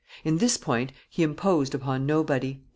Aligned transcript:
In 0.23 0.39
this 0.39 0.57
point, 0.57 0.93
he 1.11 1.21
imposed 1.21 1.75
upon 1.75 2.07
nobody." 2.07 2.59